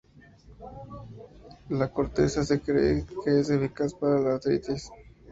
La 1.69 1.91
corteza 1.93 2.43
se 2.43 2.59
cree 2.59 3.05
que 3.23 3.39
es 3.39 3.51
eficaz 3.51 3.93
para 3.93 4.19
la 4.19 4.33
artritis. 4.33 4.89